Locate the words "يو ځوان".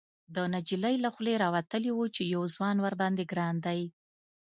2.33-2.77